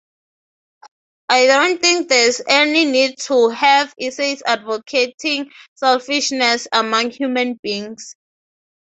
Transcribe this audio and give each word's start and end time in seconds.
I 1.29 1.45
don't 1.45 1.79
think 1.79 2.09
there's 2.09 2.41
any 2.47 2.85
need 2.85 3.19
to 3.27 3.49
have 3.49 3.93
essays 4.01 4.41
advocating 4.43 5.51
selfishness 5.75 6.67
among 6.73 7.11
human 7.11 7.59
beings. 7.61 8.15